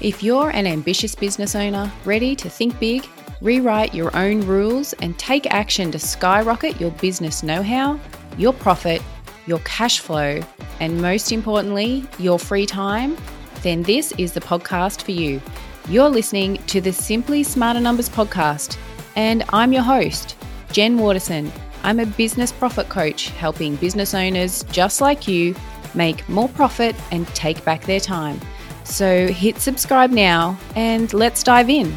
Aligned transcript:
If 0.00 0.22
you're 0.22 0.50
an 0.50 0.68
ambitious 0.68 1.16
business 1.16 1.56
owner 1.56 1.90
ready 2.04 2.36
to 2.36 2.48
think 2.48 2.78
big, 2.78 3.04
rewrite 3.40 3.92
your 3.92 4.16
own 4.16 4.42
rules, 4.42 4.92
and 4.94 5.18
take 5.18 5.52
action 5.52 5.90
to 5.90 5.98
skyrocket 5.98 6.80
your 6.80 6.92
business 6.92 7.42
know 7.42 7.64
how, 7.64 7.98
your 8.36 8.52
profit, 8.52 9.02
your 9.48 9.58
cash 9.60 9.98
flow, 9.98 10.40
and 10.78 11.02
most 11.02 11.32
importantly, 11.32 12.04
your 12.20 12.38
free 12.38 12.64
time, 12.64 13.16
then 13.62 13.82
this 13.82 14.12
is 14.18 14.32
the 14.32 14.40
podcast 14.40 15.02
for 15.02 15.10
you. 15.10 15.42
You're 15.88 16.08
listening 16.08 16.58
to 16.68 16.80
the 16.80 16.92
Simply 16.92 17.42
Smarter 17.42 17.80
Numbers 17.80 18.08
podcast, 18.08 18.76
and 19.16 19.42
I'm 19.48 19.72
your 19.72 19.82
host, 19.82 20.36
Jen 20.70 20.98
Waterson. 20.98 21.50
I'm 21.82 21.98
a 21.98 22.06
business 22.06 22.52
profit 22.52 22.88
coach 22.88 23.30
helping 23.30 23.74
business 23.74 24.14
owners 24.14 24.62
just 24.70 25.00
like 25.00 25.26
you 25.26 25.56
make 25.94 26.28
more 26.28 26.48
profit 26.50 26.94
and 27.10 27.26
take 27.28 27.64
back 27.64 27.82
their 27.82 27.98
time. 27.98 28.40
So 28.88 29.28
hit 29.28 29.58
subscribe 29.58 30.10
now 30.10 30.58
and 30.74 31.12
let's 31.12 31.42
dive 31.42 31.68
in. 31.68 31.92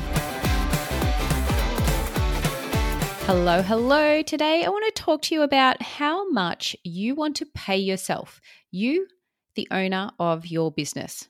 Hello, 3.26 3.62
hello. 3.62 4.22
Today 4.22 4.64
I 4.66 4.70
want 4.70 4.94
to 4.94 5.02
talk 5.02 5.22
to 5.24 5.36
you 5.36 5.42
about 5.42 5.82
how 5.82 6.30
much 6.30 6.76
you 6.84 7.16
want 7.16 7.38
to 7.38 7.46
pay 7.56 7.78
yourself, 7.78 8.42
you, 8.72 9.08
the 9.56 9.68
owner 9.72 10.12
of 10.20 10.46
your 10.46 10.70
business. 10.70 11.28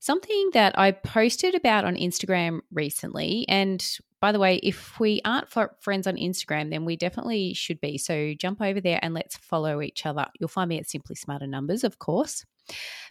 Something 0.00 0.50
that 0.54 0.76
I 0.78 0.90
posted 0.90 1.54
about 1.54 1.84
on 1.84 1.96
Instagram 1.96 2.60
recently, 2.72 3.44
and 3.48 3.86
by 4.20 4.32
the 4.32 4.40
way, 4.40 4.56
if 4.62 4.98
we 4.98 5.20
aren't 5.24 5.48
friends 5.80 6.06
on 6.06 6.16
Instagram, 6.16 6.70
then 6.70 6.86
we 6.86 6.96
definitely 6.96 7.52
should 7.52 7.80
be. 7.80 7.98
So 7.98 8.32
jump 8.32 8.62
over 8.62 8.80
there 8.80 8.98
and 9.02 9.12
let's 9.12 9.36
follow 9.36 9.82
each 9.82 10.06
other. 10.06 10.26
You'll 10.40 10.48
find 10.48 10.70
me 10.70 10.78
at 10.78 10.88
Simply 10.88 11.14
Smarter 11.14 11.46
Numbers, 11.46 11.84
of 11.84 11.98
course. 11.98 12.44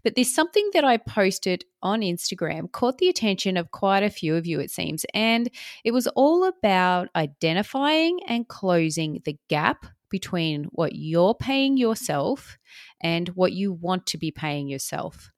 But 0.03 0.15
there's 0.15 0.33
something 0.33 0.69
that 0.73 0.83
I 0.83 0.97
posted 0.97 1.63
on 1.81 2.01
Instagram 2.01 2.71
caught 2.71 2.97
the 2.97 3.09
attention 3.09 3.55
of 3.57 3.71
quite 3.71 4.03
a 4.03 4.09
few 4.09 4.35
of 4.35 4.45
you, 4.45 4.59
it 4.59 4.71
seems. 4.71 5.05
And 5.13 5.49
it 5.83 5.91
was 5.91 6.07
all 6.07 6.45
about 6.45 7.09
identifying 7.15 8.19
and 8.27 8.47
closing 8.47 9.21
the 9.25 9.37
gap 9.49 9.85
between 10.09 10.65
what 10.65 10.93
you're 10.93 11.33
paying 11.33 11.77
yourself 11.77 12.57
and 13.01 13.29
what 13.29 13.53
you 13.53 13.73
want 13.73 14.05
to 14.07 14.17
be 14.17 14.31
paying 14.31 14.67
yourself. 14.67 15.31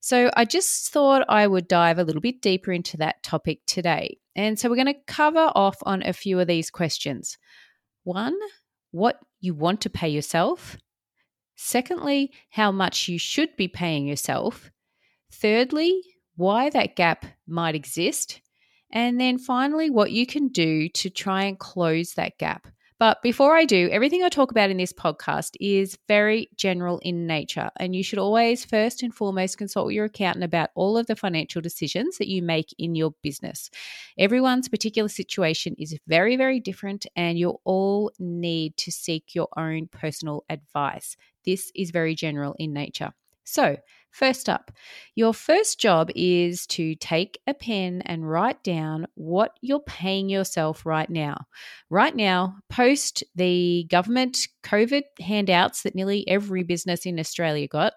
So 0.00 0.30
I 0.36 0.44
just 0.44 0.92
thought 0.92 1.24
I 1.28 1.46
would 1.46 1.68
dive 1.68 1.98
a 1.98 2.04
little 2.04 2.20
bit 2.20 2.40
deeper 2.40 2.72
into 2.72 2.96
that 2.98 3.22
topic 3.22 3.60
today. 3.66 4.18
And 4.34 4.58
so 4.58 4.68
we're 4.68 4.76
going 4.76 4.86
to 4.86 5.00
cover 5.06 5.50
off 5.54 5.76
on 5.82 6.02
a 6.02 6.12
few 6.12 6.38
of 6.38 6.46
these 6.46 6.70
questions. 6.70 7.38
One, 8.04 8.36
what 8.92 9.18
you 9.40 9.54
want 9.54 9.80
to 9.82 9.90
pay 9.90 10.08
yourself. 10.08 10.76
Secondly, 11.56 12.30
how 12.50 12.70
much 12.70 13.08
you 13.08 13.18
should 13.18 13.56
be 13.56 13.68
paying 13.68 14.06
yourself. 14.06 14.70
Thirdly, 15.32 16.02
why 16.36 16.70
that 16.70 16.96
gap 16.96 17.24
might 17.46 17.74
exist. 17.74 18.40
And 18.92 19.20
then 19.20 19.38
finally, 19.38 19.90
what 19.90 20.12
you 20.12 20.26
can 20.26 20.48
do 20.48 20.88
to 20.90 21.10
try 21.10 21.44
and 21.44 21.58
close 21.58 22.12
that 22.12 22.38
gap. 22.38 22.68
But 22.98 23.20
before 23.22 23.54
I 23.54 23.66
do, 23.66 23.90
everything 23.90 24.22
I 24.22 24.30
talk 24.30 24.50
about 24.50 24.70
in 24.70 24.78
this 24.78 24.92
podcast 24.92 25.54
is 25.60 25.98
very 26.08 26.48
general 26.56 26.98
in 27.00 27.26
nature. 27.26 27.68
And 27.78 27.94
you 27.94 28.02
should 28.02 28.18
always, 28.18 28.64
first 28.64 29.02
and 29.02 29.14
foremost, 29.14 29.58
consult 29.58 29.92
your 29.92 30.06
accountant 30.06 30.44
about 30.44 30.70
all 30.74 30.96
of 30.96 31.06
the 31.06 31.14
financial 31.14 31.60
decisions 31.60 32.16
that 32.16 32.28
you 32.28 32.42
make 32.42 32.74
in 32.78 32.94
your 32.94 33.12
business. 33.22 33.68
Everyone's 34.16 34.70
particular 34.70 35.10
situation 35.10 35.74
is 35.78 35.98
very, 36.06 36.36
very 36.36 36.58
different, 36.58 37.04
and 37.14 37.38
you'll 37.38 37.60
all 37.64 38.12
need 38.18 38.78
to 38.78 38.90
seek 38.90 39.34
your 39.34 39.48
own 39.58 39.88
personal 39.88 40.44
advice. 40.48 41.18
This 41.46 41.70
is 41.74 41.90
very 41.90 42.14
general 42.14 42.54
in 42.58 42.72
nature. 42.72 43.12
So, 43.46 43.76
first 44.10 44.48
up, 44.48 44.72
your 45.14 45.32
first 45.32 45.78
job 45.78 46.10
is 46.16 46.66
to 46.68 46.96
take 46.96 47.38
a 47.46 47.54
pen 47.54 48.02
and 48.04 48.28
write 48.28 48.62
down 48.64 49.06
what 49.14 49.52
you're 49.60 49.80
paying 49.80 50.28
yourself 50.28 50.84
right 50.84 51.08
now. 51.08 51.46
Right 51.88 52.14
now, 52.14 52.56
post 52.68 53.22
the 53.36 53.86
government 53.88 54.48
COVID 54.64 55.02
handouts 55.20 55.82
that 55.82 55.94
nearly 55.94 56.26
every 56.28 56.64
business 56.64 57.06
in 57.06 57.20
Australia 57.20 57.68
got. 57.68 57.92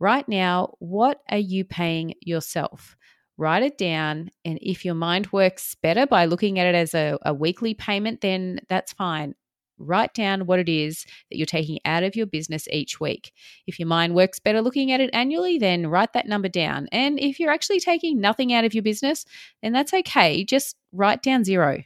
Right 0.00 0.28
now, 0.28 0.74
what 0.80 1.20
are 1.30 1.38
you 1.38 1.64
paying 1.64 2.14
yourself? 2.20 2.96
Write 3.36 3.62
it 3.62 3.78
down. 3.78 4.30
And 4.44 4.58
if 4.60 4.84
your 4.84 4.94
mind 4.94 5.30
works 5.32 5.76
better 5.82 6.06
by 6.06 6.24
looking 6.24 6.58
at 6.58 6.66
it 6.66 6.74
as 6.74 6.94
a, 6.94 7.16
a 7.22 7.32
weekly 7.32 7.74
payment, 7.74 8.22
then 8.22 8.60
that's 8.68 8.92
fine 8.92 9.34
write 9.80 10.14
down 10.14 10.46
what 10.46 10.58
it 10.58 10.68
is 10.68 11.04
that 11.30 11.36
you're 11.36 11.46
taking 11.46 11.78
out 11.84 12.02
of 12.02 12.14
your 12.14 12.26
business 12.26 12.68
each 12.70 13.00
week. 13.00 13.32
If 13.66 13.78
your 13.78 13.88
mind 13.88 14.14
works 14.14 14.38
better 14.38 14.62
looking 14.62 14.92
at 14.92 15.00
it 15.00 15.10
annually, 15.12 15.58
then 15.58 15.86
write 15.86 16.12
that 16.12 16.28
number 16.28 16.48
down. 16.48 16.88
And 16.92 17.18
if 17.18 17.40
you're 17.40 17.50
actually 17.50 17.80
taking 17.80 18.20
nothing 18.20 18.52
out 18.52 18.64
of 18.64 18.74
your 18.74 18.82
business, 18.82 19.24
then 19.62 19.72
that's 19.72 19.94
okay. 19.94 20.44
Just 20.44 20.76
write 20.92 21.22
down 21.22 21.44
zero. 21.44 21.82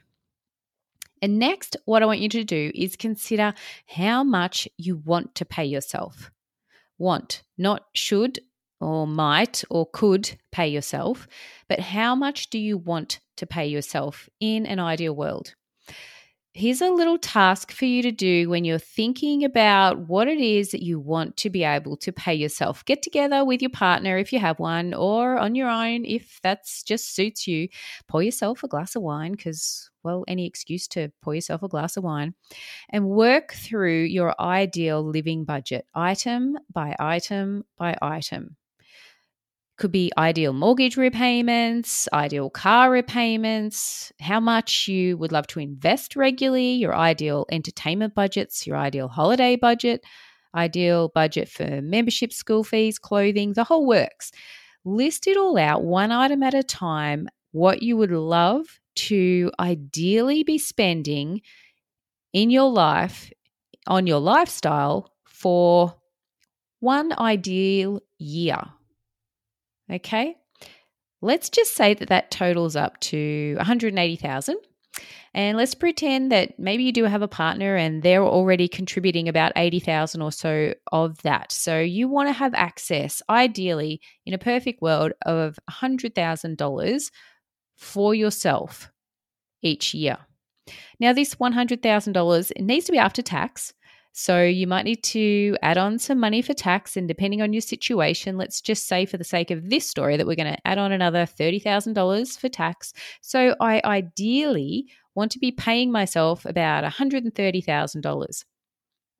And 1.22 1.38
next, 1.38 1.76
what 1.86 2.02
I 2.02 2.06
want 2.06 2.20
you 2.20 2.28
to 2.28 2.44
do 2.44 2.70
is 2.74 2.96
consider 2.96 3.54
how 3.86 4.22
much 4.24 4.68
you 4.76 4.96
want 4.96 5.34
to 5.36 5.46
pay 5.46 5.64
yourself. 5.64 6.30
Want, 6.98 7.42
not 7.56 7.86
should 7.94 8.40
or 8.80 9.06
might 9.06 9.64
or 9.70 9.86
could 9.90 10.36
pay 10.52 10.68
yourself, 10.68 11.26
but 11.68 11.80
how 11.80 12.14
much 12.14 12.50
do 12.50 12.58
you 12.58 12.76
want 12.76 13.20
to 13.38 13.46
pay 13.46 13.66
yourself 13.66 14.28
in 14.38 14.66
an 14.66 14.78
ideal 14.78 15.14
world? 15.14 15.54
Here's 16.54 16.80
a 16.80 16.88
little 16.88 17.18
task 17.18 17.72
for 17.72 17.84
you 17.84 18.00
to 18.00 18.12
do 18.12 18.48
when 18.48 18.64
you're 18.64 18.78
thinking 18.78 19.44
about 19.44 19.98
what 20.08 20.28
it 20.28 20.38
is 20.38 20.70
that 20.70 20.84
you 20.84 21.00
want 21.00 21.36
to 21.36 21.50
be 21.50 21.64
able 21.64 21.96
to 21.96 22.12
pay 22.12 22.32
yourself. 22.32 22.84
Get 22.84 23.02
together 23.02 23.44
with 23.44 23.60
your 23.60 23.72
partner 23.72 24.16
if 24.16 24.32
you 24.32 24.38
have 24.38 24.60
one, 24.60 24.94
or 24.94 25.36
on 25.36 25.56
your 25.56 25.68
own 25.68 26.04
if 26.04 26.38
that's 26.42 26.84
just 26.84 27.14
suits 27.14 27.48
you. 27.48 27.68
Pour 28.06 28.22
yourself 28.22 28.62
a 28.62 28.68
glass 28.68 28.94
of 28.94 29.02
wine 29.02 29.32
because, 29.32 29.90
well, 30.04 30.24
any 30.28 30.46
excuse 30.46 30.86
to 30.88 31.10
pour 31.22 31.34
yourself 31.34 31.64
a 31.64 31.68
glass 31.68 31.96
of 31.96 32.04
wine 32.04 32.34
and 32.88 33.08
work 33.08 33.52
through 33.52 34.04
your 34.04 34.40
ideal 34.40 35.02
living 35.02 35.44
budget, 35.44 35.86
item 35.94 36.56
by 36.72 36.94
item 37.00 37.64
by 37.76 37.96
item 38.00 38.56
could 39.76 39.90
be 39.90 40.12
ideal 40.16 40.52
mortgage 40.52 40.96
repayments, 40.96 42.08
ideal 42.12 42.48
car 42.48 42.90
repayments, 42.90 44.12
how 44.20 44.38
much 44.38 44.86
you 44.86 45.16
would 45.16 45.32
love 45.32 45.46
to 45.48 45.60
invest 45.60 46.14
regularly, 46.14 46.74
your 46.74 46.94
ideal 46.94 47.44
entertainment 47.50 48.14
budgets, 48.14 48.66
your 48.66 48.76
ideal 48.76 49.08
holiday 49.08 49.56
budget, 49.56 50.04
ideal 50.54 51.08
budget 51.08 51.48
for 51.48 51.82
membership, 51.82 52.32
school 52.32 52.62
fees, 52.62 52.98
clothing, 52.98 53.52
the 53.54 53.64
whole 53.64 53.86
works. 53.86 54.30
List 54.84 55.26
it 55.26 55.36
all 55.36 55.58
out 55.58 55.82
one 55.82 56.12
item 56.12 56.42
at 56.42 56.54
a 56.54 56.62
time, 56.62 57.28
what 57.50 57.82
you 57.82 57.96
would 57.96 58.12
love 58.12 58.66
to 58.94 59.50
ideally 59.58 60.44
be 60.44 60.58
spending 60.58 61.40
in 62.32 62.50
your 62.50 62.70
life, 62.70 63.32
on 63.86 64.06
your 64.06 64.20
lifestyle 64.20 65.10
for 65.24 65.94
one 66.80 67.12
ideal 67.18 68.00
year 68.18 68.62
Okay. 69.92 70.36
Let's 71.22 71.48
just 71.48 71.74
say 71.74 71.94
that 71.94 72.08
that 72.08 72.30
totals 72.30 72.76
up 72.76 73.00
to 73.00 73.54
180,000. 73.56 74.56
And 75.32 75.56
let's 75.56 75.74
pretend 75.74 76.30
that 76.30 76.58
maybe 76.58 76.84
you 76.84 76.92
do 76.92 77.04
have 77.04 77.22
a 77.22 77.28
partner 77.28 77.74
and 77.74 78.02
they're 78.02 78.22
already 78.22 78.68
contributing 78.68 79.28
about 79.28 79.52
80,000 79.56 80.22
or 80.22 80.30
so 80.30 80.74
of 80.92 81.20
that. 81.22 81.50
So 81.50 81.80
you 81.80 82.06
want 82.06 82.28
to 82.28 82.32
have 82.32 82.54
access, 82.54 83.20
ideally, 83.28 84.00
in 84.24 84.34
a 84.34 84.38
perfect 84.38 84.80
world, 84.80 85.12
of 85.26 85.58
$100,000 85.68 87.10
for 87.76 88.14
yourself 88.14 88.92
each 89.62 89.94
year. 89.94 90.18
Now, 91.00 91.12
this 91.12 91.34
$100,000 91.34 92.60
needs 92.60 92.86
to 92.86 92.92
be 92.92 92.98
after 92.98 93.22
tax. 93.22 93.74
So 94.16 94.44
you 94.44 94.68
might 94.68 94.84
need 94.84 95.02
to 95.02 95.56
add 95.60 95.76
on 95.76 95.98
some 95.98 96.20
money 96.20 96.40
for 96.40 96.54
tax. 96.54 96.96
And 96.96 97.08
depending 97.08 97.42
on 97.42 97.52
your 97.52 97.60
situation, 97.60 98.38
let's 98.38 98.60
just 98.60 98.86
say 98.86 99.06
for 99.06 99.16
the 99.16 99.24
sake 99.24 99.50
of 99.50 99.68
this 99.68 99.90
story 99.90 100.16
that 100.16 100.26
we're 100.26 100.36
going 100.36 100.54
to 100.54 100.66
add 100.66 100.78
on 100.78 100.92
another 100.92 101.26
$30,000 101.26 102.38
for 102.38 102.48
tax. 102.48 102.92
So 103.22 103.56
I 103.60 103.82
ideally 103.84 104.86
want 105.16 105.32
to 105.32 105.40
be 105.40 105.50
paying 105.50 105.90
myself 105.90 106.44
about 106.44 106.84
$130,000. 106.84 108.44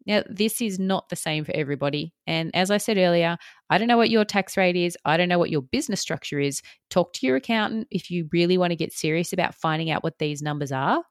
Now, 0.07 0.23
this 0.31 0.61
is 0.61 0.79
not 0.79 1.09
the 1.09 1.17
same 1.17 1.45
for 1.45 1.57
everybody. 1.57 2.15
And 2.29 2.55
as 2.55 2.71
I 2.71 2.77
said 2.77 2.97
earlier, 2.97 3.37
I 3.71 3.79
don't 3.79 3.89
know 3.89 3.97
what 3.97 4.11
your 4.11 4.25
tax 4.25 4.57
rate 4.57 4.77
is. 4.77 4.97
I 5.05 5.17
don't 5.17 5.29
know 5.29 5.41
what 5.41 5.51
your 5.51 5.63
business 5.63 6.01
structure 6.01 6.39
is. 6.39 6.63
Talk 6.89 7.15
to 7.15 7.27
your 7.27 7.35
accountant 7.35 7.89
if 7.91 8.13
you 8.13 8.29
really 8.33 8.59
want 8.59 8.71
to 8.71 8.77
get 8.77 8.93
serious 8.93 9.33
about 9.33 9.57
finding 9.57 9.91
out 9.91 10.05
what 10.05 10.19
these 10.21 10.41
numbers 10.41 10.71
are. 10.71 11.03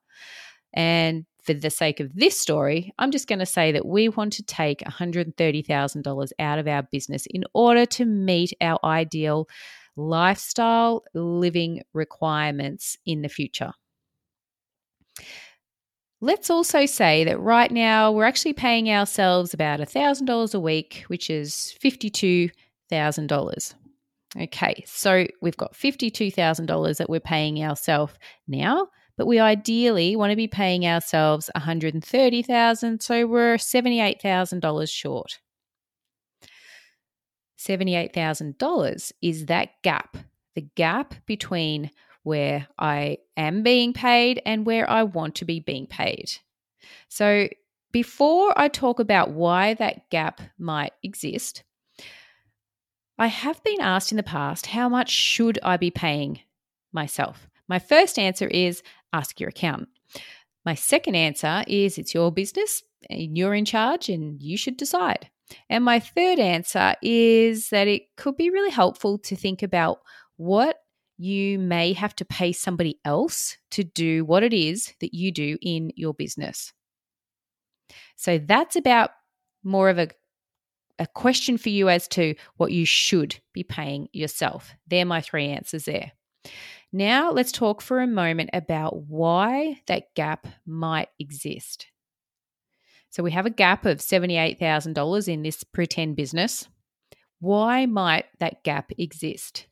And 0.71 1.25
for 1.44 1.54
the 1.54 1.69
sake 1.69 2.00
of 2.00 2.16
this 2.16 2.40
story, 2.40 2.94
I'm 2.98 3.12
just 3.12 3.28
going 3.28 3.40
to 3.40 3.45
say 3.45 3.72
that 3.74 3.86
we 3.86 4.10
want 4.10 4.34
to 4.34 4.44
take 4.44 4.80
$130,000 4.80 6.31
out 6.40 6.60
of 6.60 6.68
our 6.68 6.84
business 6.84 7.25
in 7.30 7.44
order 7.54 7.86
to 7.86 8.06
meet 8.06 8.54
our 8.62 8.80
ideal 8.84 9.48
lifestyle 9.95 11.04
living 11.13 11.81
requirements 11.94 12.98
in 13.06 13.22
the 13.22 13.30
future. 13.30 13.74
Let's 16.22 16.50
also 16.50 16.86
say 16.86 17.25
that 17.25 17.40
right 17.40 17.69
now 17.69 18.12
we're 18.12 18.24
actually 18.24 18.54
paying 18.54 18.89
ourselves 18.89 19.54
about 19.54 19.81
$1,000 19.81 20.56
a 20.56 20.60
week, 20.60 21.04
which 21.07 21.30
is 21.30 21.75
$52,000. 21.84 23.74
Okay, 24.39 24.84
so 24.88 25.28
we've 25.42 25.57
got 25.57 25.74
$52,000 25.74 26.98
that 26.98 27.10
we're 27.10 27.19
paying 27.19 27.62
ourselves 27.62 28.13
now, 28.48 28.88
but 29.18 29.27
we 29.27 29.39
ideally 29.39 30.15
want 30.15 30.31
to 30.31 30.36
be 30.36 30.48
paying 30.48 30.86
ourselves 30.86 31.50
130,000, 31.56 33.01
so 33.01 33.27
we're 33.27 33.56
$78,000 33.56 34.89
short. 34.89 35.39
$78,000 37.60 39.12
is 39.21 39.45
that 39.45 39.69
gap, 39.83 40.18
the 40.56 40.62
gap 40.75 41.15
between 41.25 41.92
where 42.24 42.68
I 42.80 43.19
am 43.38 43.63
being 43.63 43.94
paid 43.94 44.42
and 44.45 44.65
where 44.65 44.89
I 44.89 45.04
want 45.04 45.36
to 45.36 45.45
be 45.45 45.60
being 45.60 45.88
paid. 45.88 46.31
So, 47.10 47.48
before 47.92 48.54
I 48.57 48.69
talk 48.69 49.00
about 49.00 49.31
why 49.31 49.75
that 49.75 50.10
gap 50.10 50.42
might 50.57 50.94
exist, 51.04 51.63
I 53.19 53.27
have 53.27 53.63
been 53.63 53.81
asked 53.81 54.12
in 54.12 54.18
the 54.18 54.24
past 54.24 54.65
how 54.65 54.89
much 54.89 55.12
should 55.12 55.60
I 55.62 55.77
be 55.77 55.92
paying 55.92 56.39
myself? 56.92 57.48
My 57.68 57.77
first 57.77 58.18
answer 58.18 58.48
is 58.48 58.81
ask 59.13 59.39
your 59.39 59.50
accountant. 59.50 59.89
My 60.65 60.75
second 60.75 61.15
answer 61.15 61.63
is 61.68 61.98
it's 61.98 62.13
your 62.13 62.31
business 62.31 62.83
and 63.10 63.38
you're 63.38 63.54
in 63.54 63.65
charge 63.65 64.10
and 64.10 64.42
you 64.42 64.57
should 64.57 64.77
decide. 64.77 65.30
And 65.69 65.83
my 65.83 66.00
third 66.00 66.39
answer 66.39 66.95
is 67.01 67.69
that 67.69 67.88
it 67.88 68.04
could 68.18 68.38
be 68.38 68.50
really 68.50 68.71
helpful 68.71 69.18
to 69.19 69.36
think 69.36 69.62
about 69.62 70.00
what 70.38 70.77
you 71.18 71.60
may 71.60 71.94
have 71.94 72.15
to 72.15 72.25
pay 72.25 72.51
somebody 72.51 73.00
else 73.06 73.57
to 73.71 73.83
do 73.83 74.25
what 74.25 74.44
it 74.44 74.54
is 74.54 74.94
that 75.00 75.13
you 75.13 75.31
do 75.31 75.57
in 75.62 75.92
your 75.95 76.13
business. 76.13 76.74
So 78.15 78.39
that's 78.39 78.75
about 78.75 79.12
more 79.63 79.89
of 79.89 80.00
a, 80.00 80.10
a 80.98 81.07
question 81.07 81.57
for 81.57 81.69
you 81.69 81.89
as 81.89 82.07
to 82.10 82.36
what 82.57 82.71
you 82.71 82.86
should 82.86 83.39
be 83.54 83.63
paying 83.63 84.07
yourself. 84.12 84.74
They're 84.88 85.06
my 85.06 85.21
three 85.21 85.48
answers 85.48 85.86
there. 85.86 86.13
Now, 86.95 87.31
let's 87.31 87.51
talk 87.51 87.81
for 87.81 88.00
a 88.00 88.07
moment 88.07 88.51
about 88.54 89.07
why 89.07 89.81
that 89.88 90.13
gap 90.13 90.48
might 90.66 91.10
exist. 91.18 91.88
So, 93.10 93.24
we 93.24 93.31
have 93.31 93.48
a 93.48 93.51
gap 93.51 93.86
of 93.86 93.98
$78,000 93.98 95.28
in 95.28 95.42
this 95.42 95.63
pretend 95.63 96.16
business. 96.16 96.68
Why 97.40 97.88
might 97.88 98.25
that 98.40 98.63
gap 98.63 98.92
exist? 98.98 99.66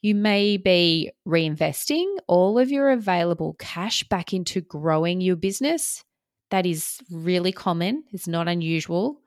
You 0.00 0.14
may 0.14 0.56
be 0.56 1.10
reinvesting 1.26 2.06
all 2.28 2.58
of 2.58 2.70
your 2.70 2.90
available 2.90 3.56
cash 3.58 4.04
back 4.04 4.32
into 4.32 4.60
growing 4.60 5.20
your 5.20 5.36
business 5.36 6.04
that 6.52 6.66
is 6.66 6.98
really 7.10 7.50
common, 7.50 8.04
it's 8.12 8.28
not 8.28 8.46
unusual. 8.46 9.20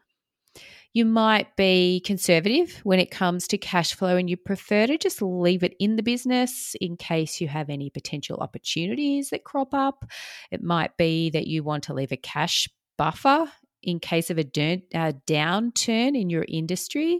You 0.95 1.03
might 1.03 1.57
be 1.57 2.01
conservative 2.05 2.79
when 2.85 3.01
it 3.01 3.11
comes 3.11 3.49
to 3.49 3.57
cash 3.57 3.93
flow 3.93 4.15
and 4.15 4.29
you 4.29 4.37
prefer 4.37 4.87
to 4.87 4.97
just 4.97 5.21
leave 5.21 5.61
it 5.61 5.75
in 5.77 5.97
the 5.97 6.03
business 6.03 6.73
in 6.79 6.95
case 6.95 7.41
you 7.41 7.49
have 7.49 7.69
any 7.69 7.89
potential 7.89 8.37
opportunities 8.37 9.29
that 9.31 9.43
crop 9.43 9.73
up. 9.73 10.05
It 10.51 10.63
might 10.63 10.95
be 10.95 11.29
that 11.31 11.47
you 11.47 11.63
want 11.63 11.83
to 11.83 11.93
leave 11.93 12.13
a 12.13 12.17
cash 12.17 12.69
buffer 12.97 13.51
in 13.83 13.99
case 13.99 14.29
of 14.29 14.37
a 14.37 14.43
uh, 14.43 15.11
downturn 15.27 16.17
in 16.17 16.29
your 16.29 16.45
industry 16.47 17.19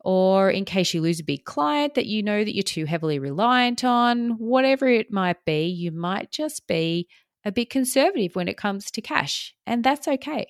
or 0.00 0.50
in 0.50 0.64
case 0.64 0.94
you 0.94 1.02
lose 1.02 1.20
a 1.20 1.24
big 1.24 1.44
client 1.44 1.96
that 1.96 2.06
you 2.06 2.22
know 2.22 2.42
that 2.42 2.54
you're 2.54 2.62
too 2.62 2.86
heavily 2.86 3.18
reliant 3.18 3.84
on, 3.84 4.30
whatever 4.38 4.88
it 4.88 5.12
might 5.12 5.44
be, 5.44 5.66
you 5.66 5.92
might 5.92 6.30
just 6.30 6.66
be 6.66 7.06
a 7.44 7.52
bit 7.52 7.68
conservative 7.68 8.34
when 8.34 8.48
it 8.48 8.56
comes 8.56 8.90
to 8.90 9.02
cash, 9.02 9.54
and 9.66 9.84
that's 9.84 10.08
okay. 10.08 10.46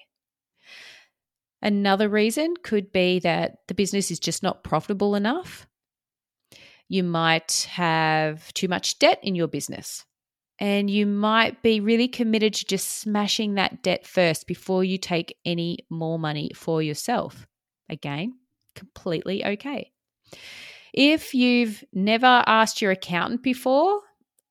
Another 1.63 2.09
reason 2.09 2.55
could 2.63 2.93
be 2.93 3.21
that 3.21 3.59
the 3.69 3.75
business 3.75 4.11
is 4.11 4.19
just 4.19 4.43
not 4.43 4.65
profitable 4.65 5.15
enough. 5.15 5.67
You 6.89 7.05
might 7.05 7.69
have 7.71 8.53
too 8.53 8.69
much 8.69 8.99
debt 8.99 9.21
in 9.23 9.35
your 9.35 9.47
business, 9.47 10.05
and 10.59 10.91
you 10.91 11.07
might 11.07 11.63
be 11.63 11.81
really 11.81 12.09
committed 12.09 12.55
to 12.55 12.65
just 12.67 13.01
smashing 13.01 13.55
that 13.55 13.83
debt 13.83 14.07
first 14.07 14.47
before 14.47 14.83
you 14.83 14.99
take 14.99 15.39
any 15.45 15.79
more 15.89 16.19
money 16.19 16.51
for 16.55 16.83
yourself. 16.83 17.47
Again, 17.89 18.35
completely 18.75 19.45
okay. 19.45 19.93
If 20.93 21.33
you've 21.33 21.83
never 21.93 22.27
asked 22.27 22.83
your 22.83 22.91
accountant 22.91 23.43
before, 23.43 24.01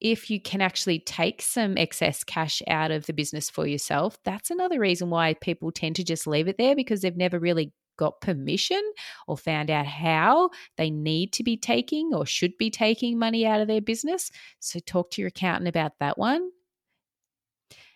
if 0.01 0.30
you 0.30 0.42
can 0.42 0.62
actually 0.62 1.00
take 1.00 1.42
some 1.42 1.77
excess 1.77 2.24
cash 2.24 2.62
out 2.68 2.92
of 2.92 3.06
the 3.06 3.13
business 3.13 3.50
for 3.50 3.68
yourself, 3.68 4.18
that's 4.25 4.50
another 4.50 4.80
reason 4.80 5.09
why 5.09 5.36
people 5.36 5.71
tend 5.71 5.95
to 5.98 6.03
just 6.03 6.27
leave 6.27 6.48
it 6.48 6.57
there 6.57 6.75
because 6.75 7.01
they've 7.01 7.15
never 7.15 7.39
really 7.39 7.71
got 7.98 8.19
permission 8.19 8.81
or 9.27 9.38
found 9.38 9.69
out 9.69 9.86
how 9.86 10.50
they 10.77 10.89
need 10.89 11.31
to 11.33 11.44
be 11.44 11.56
taking 11.56 12.12
or 12.13 12.25
should 12.25 12.57
be 12.57 12.71
taking 12.71 13.19
money 13.19 13.45
out 13.45 13.62
of 13.62 13.68
their 13.68 13.81
business. 13.81 14.31
So, 14.59 14.80
talk 14.80 15.12
to 15.12 15.21
your 15.21 15.27
accountant 15.27 15.68
about 15.68 15.94
that 16.00 16.18
one. 16.18 16.50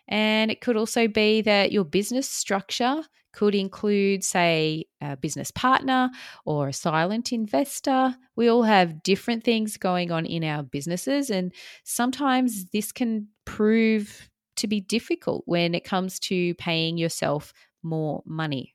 And 0.08 0.52
it 0.52 0.60
could 0.60 0.76
also 0.76 1.08
be 1.08 1.42
that 1.42 1.72
your 1.72 1.84
business 1.84 2.28
structure 2.28 3.02
could 3.36 3.54
include, 3.54 4.24
say, 4.24 4.86
a 5.02 5.14
business 5.14 5.50
partner 5.50 6.08
or 6.46 6.68
a 6.68 6.72
silent 6.72 7.34
investor. 7.34 8.16
We 8.34 8.48
all 8.48 8.62
have 8.62 9.02
different 9.02 9.44
things 9.44 9.76
going 9.76 10.10
on 10.10 10.24
in 10.24 10.42
our 10.42 10.62
businesses, 10.62 11.28
and 11.28 11.52
sometimes 11.84 12.70
this 12.70 12.92
can 12.92 13.28
prove 13.44 14.30
to 14.56 14.66
be 14.66 14.80
difficult 14.80 15.42
when 15.44 15.74
it 15.74 15.84
comes 15.84 16.18
to 16.20 16.54
paying 16.54 16.96
yourself 16.96 17.52
more 17.82 18.22
money. 18.24 18.74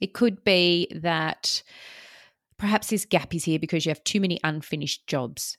It 0.00 0.14
could 0.14 0.44
be 0.44 0.86
that 0.94 1.64
perhaps 2.56 2.86
this 2.86 3.04
gap 3.04 3.34
is 3.34 3.42
here 3.42 3.58
because 3.58 3.84
you 3.84 3.90
have 3.90 4.04
too 4.04 4.20
many 4.20 4.38
unfinished 4.44 5.08
jobs. 5.08 5.58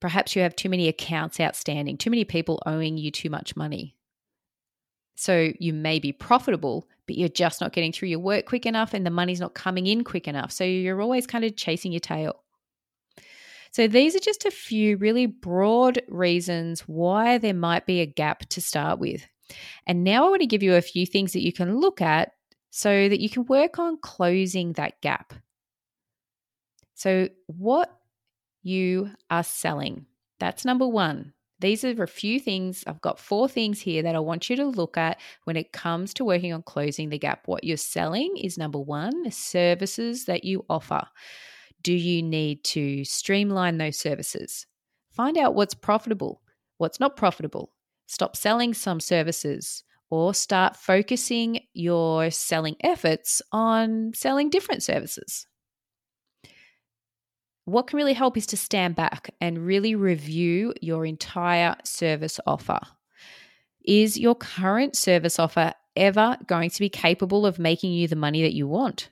Perhaps 0.00 0.34
you 0.34 0.40
have 0.40 0.56
too 0.56 0.70
many 0.70 0.88
accounts 0.88 1.38
outstanding, 1.38 1.98
too 1.98 2.08
many 2.10 2.24
people 2.24 2.62
owing 2.64 2.96
you 2.96 3.10
too 3.10 3.28
much 3.28 3.56
money. 3.56 3.95
So 5.16 5.52
you 5.58 5.72
may 5.72 5.98
be 5.98 6.12
profitable, 6.12 6.88
but 7.06 7.16
you're 7.16 7.28
just 7.28 7.60
not 7.60 7.72
getting 7.72 7.90
through 7.90 8.08
your 8.08 8.18
work 8.20 8.46
quick 8.46 8.66
enough 8.66 8.94
and 8.94 9.04
the 9.04 9.10
money's 9.10 9.40
not 9.40 9.54
coming 9.54 9.86
in 9.86 10.04
quick 10.04 10.28
enough. 10.28 10.52
So 10.52 10.62
you're 10.62 11.00
always 11.00 11.26
kind 11.26 11.44
of 11.44 11.56
chasing 11.56 11.92
your 11.92 12.00
tail. 12.00 12.42
So 13.72 13.88
these 13.88 14.14
are 14.14 14.20
just 14.20 14.44
a 14.44 14.50
few 14.50 14.96
really 14.96 15.26
broad 15.26 16.00
reasons 16.08 16.80
why 16.82 17.38
there 17.38 17.54
might 17.54 17.86
be 17.86 18.00
a 18.00 18.06
gap 18.06 18.40
to 18.50 18.60
start 18.60 18.98
with. 18.98 19.26
And 19.86 20.04
now 20.04 20.26
I 20.26 20.30
want 20.30 20.42
to 20.42 20.46
give 20.46 20.62
you 20.62 20.74
a 20.74 20.82
few 20.82 21.06
things 21.06 21.32
that 21.32 21.44
you 21.44 21.52
can 21.52 21.78
look 21.78 22.00
at 22.00 22.32
so 22.70 23.08
that 23.08 23.20
you 23.20 23.30
can 23.30 23.46
work 23.46 23.78
on 23.78 23.98
closing 23.98 24.72
that 24.74 25.00
gap. 25.00 25.34
So, 26.94 27.28
what 27.46 27.96
you 28.62 29.10
are 29.30 29.44
selling. 29.44 30.06
That's 30.40 30.64
number 30.64 30.88
one. 30.88 31.32
These 31.60 31.84
are 31.84 32.02
a 32.02 32.06
few 32.06 32.38
things. 32.38 32.84
I've 32.86 33.00
got 33.00 33.18
four 33.18 33.48
things 33.48 33.80
here 33.80 34.02
that 34.02 34.14
I 34.14 34.20
want 34.20 34.50
you 34.50 34.56
to 34.56 34.66
look 34.66 34.98
at 34.98 35.18
when 35.44 35.56
it 35.56 35.72
comes 35.72 36.12
to 36.14 36.24
working 36.24 36.52
on 36.52 36.62
closing 36.62 37.08
the 37.08 37.18
gap. 37.18 37.46
What 37.46 37.64
you're 37.64 37.78
selling 37.78 38.36
is 38.36 38.58
number 38.58 38.78
one, 38.78 39.22
the 39.22 39.30
services 39.30 40.26
that 40.26 40.44
you 40.44 40.66
offer. 40.68 41.02
Do 41.82 41.94
you 41.94 42.22
need 42.22 42.62
to 42.64 43.04
streamline 43.04 43.78
those 43.78 43.98
services? 43.98 44.66
Find 45.12 45.38
out 45.38 45.54
what's 45.54 45.74
profitable, 45.74 46.42
what's 46.76 47.00
not 47.00 47.16
profitable. 47.16 47.72
Stop 48.06 48.36
selling 48.36 48.74
some 48.74 49.00
services 49.00 49.82
or 50.10 50.34
start 50.34 50.76
focusing 50.76 51.60
your 51.72 52.30
selling 52.30 52.76
efforts 52.80 53.40
on 53.50 54.12
selling 54.14 54.50
different 54.50 54.82
services 54.82 55.46
what 57.66 57.88
can 57.88 57.96
really 57.96 58.12
help 58.12 58.36
is 58.36 58.46
to 58.46 58.56
stand 58.56 58.94
back 58.94 59.34
and 59.40 59.66
really 59.66 59.94
review 59.96 60.72
your 60.80 61.04
entire 61.04 61.76
service 61.84 62.40
offer. 62.46 62.78
Is 63.84 64.16
your 64.16 64.36
current 64.36 64.96
service 64.96 65.38
offer 65.38 65.74
ever 65.96 66.38
going 66.46 66.70
to 66.70 66.78
be 66.78 66.88
capable 66.88 67.44
of 67.44 67.58
making 67.58 67.92
you 67.92 68.06
the 68.06 68.16
money 68.16 68.42
that 68.42 68.54
you 68.54 68.68
want? 68.68 69.10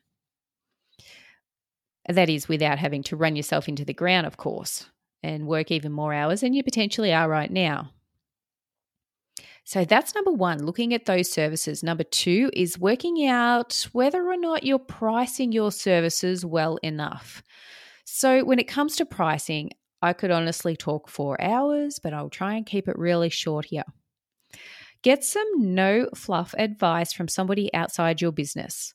That 2.08 2.30
is 2.30 2.48
without 2.48 2.78
having 2.78 3.02
to 3.04 3.16
run 3.16 3.34
yourself 3.34 3.68
into 3.68 3.84
the 3.84 3.92
ground, 3.92 4.26
of 4.26 4.36
course, 4.36 4.88
and 5.22 5.48
work 5.48 5.72
even 5.72 5.90
more 5.90 6.14
hours 6.14 6.42
than 6.42 6.52
you 6.52 6.62
potentially 6.62 7.12
are 7.12 7.28
right 7.28 7.50
now. 7.50 7.90
So 9.64 9.84
that's 9.84 10.14
number 10.14 10.30
one, 10.30 10.64
looking 10.64 10.94
at 10.94 11.06
those 11.06 11.30
services. 11.30 11.82
Number 11.82 12.04
two 12.04 12.50
is 12.52 12.78
working 12.78 13.26
out 13.26 13.88
whether 13.92 14.24
or 14.28 14.36
not 14.36 14.62
you're 14.62 14.78
pricing 14.78 15.50
your 15.50 15.72
services 15.72 16.44
well 16.44 16.76
enough. 16.82 17.42
So, 18.04 18.44
when 18.44 18.58
it 18.58 18.68
comes 18.68 18.96
to 18.96 19.06
pricing, 19.06 19.70
I 20.02 20.12
could 20.12 20.30
honestly 20.30 20.76
talk 20.76 21.08
for 21.08 21.40
hours, 21.40 21.98
but 21.98 22.12
I'll 22.12 22.30
try 22.30 22.54
and 22.54 22.66
keep 22.66 22.88
it 22.88 22.98
really 22.98 23.30
short 23.30 23.66
here. 23.66 23.84
Get 25.02 25.24
some 25.24 25.46
no 25.74 26.08
fluff 26.14 26.54
advice 26.58 27.12
from 27.12 27.28
somebody 27.28 27.72
outside 27.74 28.20
your 28.20 28.32
business. 28.32 28.94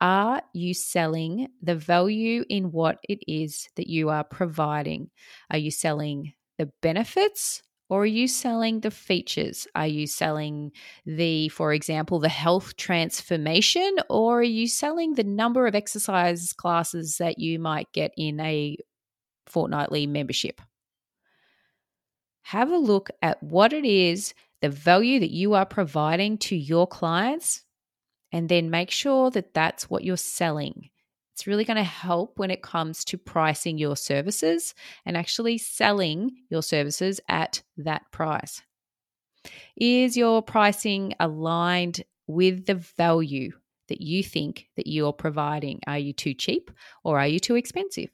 Are 0.00 0.42
you 0.52 0.74
selling 0.74 1.48
the 1.62 1.76
value 1.76 2.44
in 2.48 2.72
what 2.72 2.98
it 3.08 3.20
is 3.26 3.68
that 3.76 3.88
you 3.88 4.10
are 4.10 4.24
providing? 4.24 5.10
Are 5.50 5.58
you 5.58 5.70
selling 5.70 6.34
the 6.58 6.70
benefits 6.82 7.62
Or 7.94 8.02
are 8.02 8.06
you 8.06 8.26
selling 8.26 8.80
the 8.80 8.90
features? 8.90 9.68
Are 9.76 9.86
you 9.86 10.08
selling 10.08 10.72
the, 11.06 11.48
for 11.50 11.72
example, 11.72 12.18
the 12.18 12.28
health 12.28 12.76
transformation? 12.76 13.94
Or 14.10 14.40
are 14.40 14.42
you 14.42 14.66
selling 14.66 15.14
the 15.14 15.22
number 15.22 15.68
of 15.68 15.76
exercise 15.76 16.52
classes 16.52 17.18
that 17.18 17.38
you 17.38 17.60
might 17.60 17.86
get 17.92 18.10
in 18.16 18.40
a 18.40 18.76
fortnightly 19.46 20.08
membership? 20.08 20.60
Have 22.42 22.72
a 22.72 22.78
look 22.78 23.10
at 23.22 23.40
what 23.40 23.72
it 23.72 23.84
is, 23.84 24.34
the 24.60 24.70
value 24.70 25.20
that 25.20 25.30
you 25.30 25.54
are 25.54 25.64
providing 25.64 26.36
to 26.38 26.56
your 26.56 26.88
clients, 26.88 27.62
and 28.32 28.48
then 28.48 28.70
make 28.70 28.90
sure 28.90 29.30
that 29.30 29.54
that's 29.54 29.88
what 29.88 30.02
you're 30.02 30.16
selling. 30.16 30.90
It's 31.34 31.48
really 31.48 31.64
going 31.64 31.78
to 31.78 31.82
help 31.82 32.38
when 32.38 32.52
it 32.52 32.62
comes 32.62 33.04
to 33.06 33.18
pricing 33.18 33.76
your 33.76 33.96
services 33.96 34.72
and 35.04 35.16
actually 35.16 35.58
selling 35.58 36.30
your 36.48 36.62
services 36.62 37.20
at 37.28 37.60
that 37.76 38.08
price. 38.12 38.62
Is 39.76 40.16
your 40.16 40.42
pricing 40.42 41.14
aligned 41.18 42.04
with 42.28 42.66
the 42.66 42.76
value 42.76 43.50
that 43.88 44.00
you 44.00 44.22
think 44.22 44.68
that 44.76 44.86
you're 44.86 45.12
providing? 45.12 45.80
Are 45.88 45.98
you 45.98 46.12
too 46.12 46.34
cheap 46.34 46.70
or 47.02 47.18
are 47.18 47.26
you 47.26 47.40
too 47.40 47.56
expensive? 47.56 48.10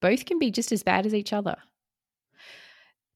Both 0.00 0.24
can 0.24 0.38
be 0.38 0.50
just 0.50 0.72
as 0.72 0.82
bad 0.82 1.04
as 1.04 1.14
each 1.14 1.34
other. 1.34 1.56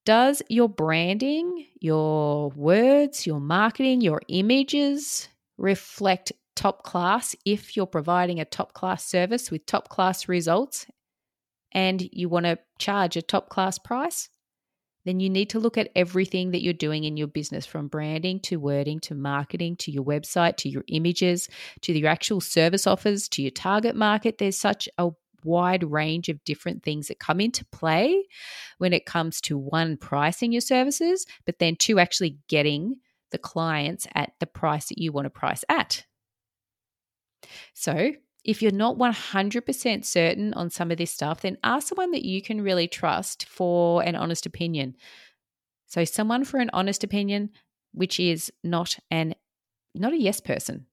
Does 0.04 0.42
your 0.50 0.68
branding, 0.68 1.66
your 1.80 2.50
words, 2.50 3.26
your 3.26 3.40
marketing, 3.40 4.02
your 4.02 4.20
images 4.28 5.28
reflect 5.56 6.32
top 6.58 6.82
class 6.82 7.36
if 7.44 7.76
you're 7.76 7.86
providing 7.86 8.40
a 8.40 8.44
top 8.44 8.72
class 8.72 9.04
service 9.04 9.48
with 9.48 9.64
top 9.64 9.88
class 9.88 10.28
results 10.28 10.86
and 11.70 12.02
you 12.12 12.28
want 12.28 12.46
to 12.46 12.58
charge 12.80 13.16
a 13.16 13.22
top 13.22 13.48
class 13.48 13.78
price, 13.78 14.28
then 15.04 15.20
you 15.20 15.30
need 15.30 15.50
to 15.50 15.60
look 15.60 15.78
at 15.78 15.90
everything 15.94 16.50
that 16.50 16.60
you're 16.60 16.72
doing 16.72 17.04
in 17.04 17.16
your 17.16 17.28
business 17.28 17.64
from 17.64 17.86
branding 17.86 18.40
to 18.40 18.56
wording 18.56 18.98
to 18.98 19.14
marketing 19.14 19.76
to 19.76 19.92
your 19.92 20.02
website 20.02 20.56
to 20.56 20.68
your 20.68 20.82
images 20.88 21.48
to 21.80 21.92
your 21.92 22.10
actual 22.10 22.40
service 22.40 22.88
offers 22.88 23.28
to 23.28 23.40
your 23.40 23.52
target 23.52 23.94
market. 23.94 24.38
There's 24.38 24.58
such 24.58 24.88
a 24.98 25.10
wide 25.44 25.88
range 25.88 26.28
of 26.28 26.42
different 26.42 26.82
things 26.82 27.06
that 27.06 27.20
come 27.20 27.38
into 27.38 27.64
play 27.66 28.24
when 28.78 28.92
it 28.92 29.06
comes 29.06 29.40
to 29.42 29.56
one, 29.56 29.96
pricing 29.96 30.50
your 30.50 30.60
services, 30.60 31.24
but 31.46 31.60
then 31.60 31.76
two, 31.76 32.00
actually 32.00 32.36
getting 32.48 32.96
the 33.30 33.38
clients 33.38 34.08
at 34.16 34.32
the 34.40 34.46
price 34.46 34.88
that 34.88 34.98
you 34.98 35.12
want 35.12 35.26
to 35.26 35.30
price 35.30 35.62
at. 35.68 36.04
So, 37.74 38.12
if 38.44 38.62
you're 38.62 38.72
not 38.72 38.96
100% 38.96 40.04
certain 40.04 40.54
on 40.54 40.70
some 40.70 40.90
of 40.90 40.96
this 40.98 41.10
stuff, 41.10 41.42
then 41.42 41.58
ask 41.64 41.88
someone 41.88 42.12
that 42.12 42.24
you 42.24 42.40
can 42.40 42.60
really 42.62 42.88
trust 42.88 43.46
for 43.46 44.02
an 44.02 44.14
honest 44.14 44.46
opinion. 44.46 44.96
So, 45.86 46.04
someone 46.04 46.44
for 46.44 46.58
an 46.58 46.70
honest 46.72 47.04
opinion, 47.04 47.50
which 47.92 48.20
is 48.20 48.52
not 48.62 48.98
an 49.10 49.34
not 49.94 50.12
a 50.12 50.18
yes 50.18 50.40
person. 50.40 50.86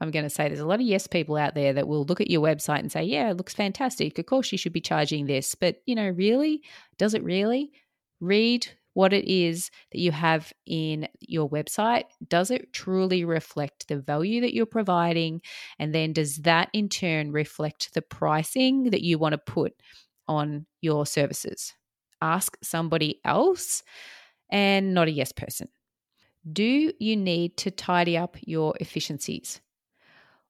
I'm 0.00 0.10
going 0.10 0.24
to 0.24 0.30
say 0.30 0.48
there's 0.48 0.60
a 0.60 0.66
lot 0.66 0.80
of 0.80 0.86
yes 0.86 1.06
people 1.06 1.36
out 1.36 1.54
there 1.54 1.72
that 1.74 1.86
will 1.86 2.04
look 2.04 2.20
at 2.20 2.30
your 2.30 2.42
website 2.42 2.80
and 2.80 2.90
say, 2.90 3.04
"Yeah, 3.04 3.30
it 3.30 3.36
looks 3.36 3.54
fantastic. 3.54 4.18
Of 4.18 4.26
course 4.26 4.52
you 4.52 4.58
should 4.58 4.72
be 4.72 4.80
charging 4.80 5.26
this." 5.26 5.54
But, 5.54 5.82
you 5.86 5.94
know, 5.94 6.08
really? 6.08 6.62
Does 6.98 7.14
it 7.14 7.22
really? 7.22 7.72
Read 8.20 8.68
what 8.94 9.12
it 9.12 9.30
is 9.30 9.70
that 9.92 10.00
you 10.00 10.12
have 10.12 10.52
in 10.66 11.08
your 11.20 11.48
website. 11.48 12.04
Does 12.28 12.50
it 12.50 12.72
truly 12.72 13.24
reflect 13.24 13.88
the 13.88 13.98
value 13.98 14.40
that 14.40 14.54
you're 14.54 14.66
providing? 14.66 15.40
And 15.78 15.94
then 15.94 16.12
does 16.12 16.38
that 16.38 16.68
in 16.72 16.88
turn 16.88 17.32
reflect 17.32 17.94
the 17.94 18.02
pricing 18.02 18.90
that 18.90 19.02
you 19.02 19.18
want 19.18 19.32
to 19.32 19.38
put 19.38 19.74
on 20.26 20.66
your 20.80 21.06
services? 21.06 21.74
Ask 22.20 22.56
somebody 22.62 23.20
else 23.24 23.82
and 24.50 24.92
not 24.92 25.08
a 25.08 25.12
yes 25.12 25.32
person. 25.32 25.68
Do 26.50 26.92
you 26.98 27.16
need 27.16 27.56
to 27.58 27.70
tidy 27.70 28.16
up 28.16 28.36
your 28.40 28.74
efficiencies? 28.80 29.60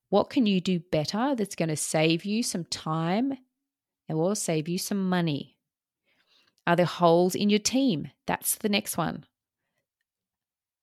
What 0.08 0.30
can 0.30 0.46
you 0.46 0.60
do 0.60 0.80
better 0.80 1.34
that's 1.36 1.56
going 1.56 1.68
to 1.68 1.76
save 1.76 2.24
you 2.24 2.42
some 2.42 2.64
time 2.64 3.36
and 4.08 4.18
will 4.18 4.34
save 4.34 4.68
you 4.68 4.78
some 4.78 5.08
money? 5.08 5.56
Are 6.70 6.76
there 6.76 6.86
holes 6.86 7.34
in 7.34 7.50
your 7.50 7.58
team? 7.58 8.12
That's 8.28 8.54
the 8.54 8.68
next 8.68 8.96
one. 8.96 9.24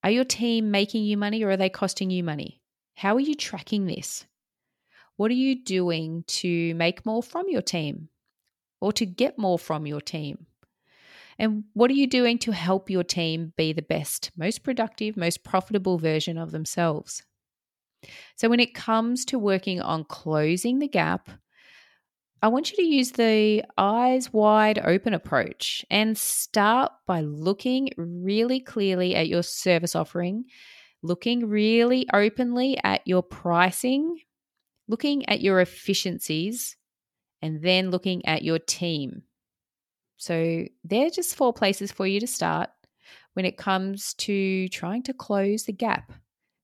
Are 0.04 0.12
your 0.12 0.26
team 0.26 0.70
making 0.70 1.06
you 1.06 1.16
money 1.16 1.42
or 1.42 1.52
are 1.52 1.56
they 1.56 1.70
costing 1.70 2.10
you 2.10 2.26
money? 2.26 2.60
How 2.96 3.16
are 3.16 3.22
you 3.22 3.36
tracking 3.36 3.86
this? 3.86 4.26
What 5.16 5.32
are 5.32 5.36
you 5.36 5.64
doing 5.64 6.26
to 6.28 6.76
make 6.76 7.06
more 7.06 7.24
from 7.24 7.46
your 7.48 7.62
team 7.62 8.10
or 8.82 8.92
to 8.92 9.06
get 9.06 9.40
more 9.40 9.58
from 9.58 9.88
your 9.88 10.02
team? 10.02 10.48
And 11.40 11.64
what 11.72 11.90
are 11.90 11.94
you 11.94 12.08
doing 12.08 12.38
to 12.40 12.52
help 12.52 12.90
your 12.90 13.06
team 13.06 13.54
be 13.56 13.72
the 13.72 13.82
best, 13.82 14.32
most 14.36 14.64
productive, 14.64 15.16
most 15.16 15.46
profitable 15.46 16.00
version 16.00 16.38
of 16.38 16.52
themselves? 16.52 17.24
So, 18.36 18.50
when 18.50 18.60
it 18.60 18.76
comes 18.76 19.24
to 19.26 19.40
working 19.40 19.80
on 19.80 20.04
closing 20.04 20.80
the 20.80 20.90
gap 20.90 21.30
I 22.42 22.50
want 22.50 22.70
you 22.72 22.78
to 22.78 22.84
use 22.84 23.12
the 23.14 23.64
eyes 23.78 24.32
wide 24.32 24.80
open 24.80 25.14
approach 25.14 25.84
and 25.90 26.16
start 26.16 26.92
by 27.08 27.22
looking 27.22 27.90
really 27.98 28.60
clearly 28.60 29.16
at 29.16 29.28
your 29.28 29.42
service 29.42 29.96
offering, 29.96 30.46
looking 31.02 31.50
really 31.50 32.06
openly 32.14 32.78
at 32.84 33.02
your 33.08 33.24
pricing, 33.24 34.20
looking 34.88 35.28
at 35.28 35.42
your 35.42 35.62
efficiencies, 35.62 36.78
and 37.42 37.62
then 37.64 37.90
looking 37.90 38.24
at 38.26 38.44
your 38.44 38.60
team. 38.60 39.24
So, 40.18 40.66
they're 40.84 41.12
just 41.12 41.36
four 41.36 41.54
places 41.54 41.92
for 41.92 42.08
you 42.08 42.20
to 42.20 42.28
start 42.28 42.70
when 43.34 43.46
it 43.46 43.58
comes 43.58 44.14
to 44.16 44.68
trying 44.70 45.04
to 45.04 45.14
close 45.14 45.64
the 45.64 45.74
gap 45.74 46.12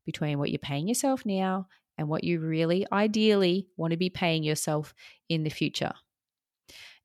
between 0.06 0.40
what 0.40 0.50
you're 0.50 0.60
paying 0.60 0.88
yourself 0.88 1.26
now 1.26 1.68
and 1.98 2.08
what 2.08 2.24
you 2.24 2.40
really 2.40 2.86
ideally 2.92 3.68
want 3.78 3.92
to 3.92 3.98
be 3.98 4.10
paying 4.10 4.44
yourself 4.44 4.94
in 5.30 5.44
the 5.44 5.50
future. 5.50 5.94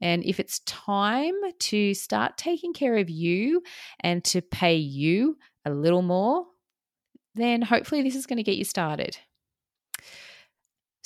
And 0.00 0.24
if 0.24 0.38
it's 0.38 0.60
time 0.60 1.34
to 1.58 1.94
start 1.94 2.36
taking 2.36 2.72
care 2.72 2.96
of 2.96 3.10
you 3.10 3.62
and 4.00 4.24
to 4.26 4.40
pay 4.40 4.76
you 4.76 5.36
a 5.64 5.70
little 5.70 6.02
more, 6.02 6.46
then 7.34 7.62
hopefully 7.62 8.02
this 8.02 8.14
is 8.14 8.26
going 8.26 8.36
to 8.36 8.42
get 8.42 8.56
you 8.56 8.64
started. 8.64 9.18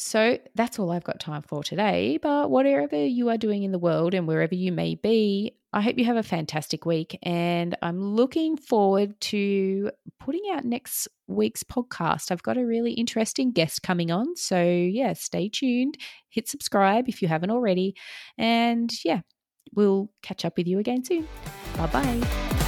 So 0.02 0.38
that's 0.54 0.78
all 0.78 0.90
I've 0.90 1.04
got 1.04 1.20
time 1.20 1.42
for 1.42 1.62
today. 1.62 2.18
But 2.20 2.50
whatever 2.50 2.96
you 2.96 3.28
are 3.30 3.38
doing 3.38 3.62
in 3.62 3.72
the 3.72 3.78
world 3.78 4.14
and 4.14 4.26
wherever 4.26 4.54
you 4.54 4.72
may 4.72 4.94
be, 4.94 5.56
I 5.72 5.80
hope 5.80 5.96
you 5.96 6.04
have 6.04 6.16
a 6.16 6.22
fantastic 6.22 6.84
week. 6.84 7.18
And 7.22 7.76
I'm 7.80 8.14
looking 8.14 8.56
forward 8.56 9.18
to 9.22 9.90
putting 10.20 10.42
out 10.52 10.64
next 10.64 11.08
week's 11.28 11.62
podcast. 11.62 12.30
I've 12.30 12.42
got 12.42 12.58
a 12.58 12.66
really 12.66 12.92
interesting 12.92 13.52
guest 13.52 13.82
coming 13.82 14.10
on. 14.10 14.36
So, 14.36 14.62
yeah, 14.62 15.14
stay 15.14 15.48
tuned. 15.48 15.96
Hit 16.28 16.48
subscribe 16.48 17.08
if 17.08 17.22
you 17.22 17.28
haven't 17.28 17.50
already. 17.50 17.94
And 18.36 18.92
yeah, 19.04 19.20
we'll 19.74 20.10
catch 20.22 20.44
up 20.44 20.58
with 20.58 20.66
you 20.66 20.78
again 20.78 21.04
soon. 21.04 21.26
Bye 21.76 21.86
bye. 21.86 22.61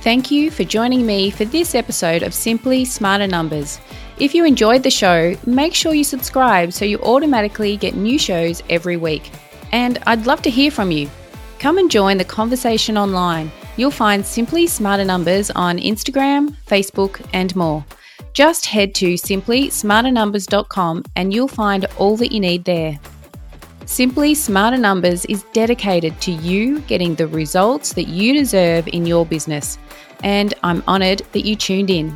Thank 0.00 0.30
you 0.30 0.50
for 0.52 0.62
joining 0.62 1.04
me 1.04 1.30
for 1.30 1.44
this 1.44 1.74
episode 1.74 2.22
of 2.22 2.32
Simply 2.32 2.84
Smarter 2.84 3.26
Numbers. 3.26 3.80
If 4.18 4.32
you 4.32 4.44
enjoyed 4.44 4.84
the 4.84 4.90
show, 4.90 5.36
make 5.44 5.74
sure 5.74 5.92
you 5.92 6.04
subscribe 6.04 6.72
so 6.72 6.84
you 6.84 6.98
automatically 7.00 7.76
get 7.76 7.96
new 7.96 8.16
shows 8.16 8.62
every 8.70 8.96
week. 8.96 9.30
And 9.72 9.98
I'd 10.06 10.24
love 10.24 10.40
to 10.42 10.50
hear 10.50 10.70
from 10.70 10.92
you. 10.92 11.10
Come 11.58 11.78
and 11.78 11.90
join 11.90 12.16
the 12.16 12.24
conversation 12.24 12.96
online. 12.96 13.50
You'll 13.76 13.90
find 13.90 14.24
Simply 14.24 14.68
Smarter 14.68 15.04
Numbers 15.04 15.50
on 15.50 15.78
Instagram, 15.78 16.54
Facebook, 16.66 17.20
and 17.32 17.54
more. 17.56 17.84
Just 18.32 18.66
head 18.66 18.94
to 18.96 19.14
simplysmarternumbers.com 19.14 21.04
and 21.16 21.34
you'll 21.34 21.48
find 21.48 21.86
all 21.96 22.16
that 22.18 22.32
you 22.32 22.38
need 22.38 22.64
there. 22.64 23.00
Simply 23.88 24.34
Smarter 24.34 24.76
Numbers 24.76 25.24
is 25.24 25.44
dedicated 25.54 26.20
to 26.20 26.30
you 26.30 26.80
getting 26.82 27.14
the 27.14 27.26
results 27.26 27.94
that 27.94 28.06
you 28.06 28.34
deserve 28.34 28.86
in 28.86 29.06
your 29.06 29.24
business. 29.24 29.78
And 30.22 30.52
I'm 30.62 30.82
honoured 30.86 31.22
that 31.32 31.46
you 31.46 31.56
tuned 31.56 31.88
in. 31.88 32.14